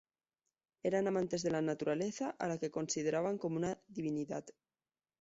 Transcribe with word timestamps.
Eran 0.81 1.07
amantes 1.07 1.43
de 1.43 1.51
la 1.51 1.61
naturaleza, 1.61 2.31
a 2.39 2.47
la 2.47 2.57
que 2.57 2.71
consideraban 2.71 3.37
como 3.37 3.57
una 3.57 3.77
divinidad. 3.87 4.43